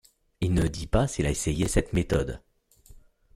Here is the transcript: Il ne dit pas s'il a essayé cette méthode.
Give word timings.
Il 0.39 0.55
ne 0.55 0.65
dit 0.67 0.87
pas 0.87 1.07
s'il 1.07 1.27
a 1.27 1.29
essayé 1.29 1.67
cette 1.67 1.93
méthode. 1.93 2.41